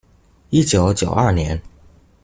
[0.49, 1.61] 一九九二年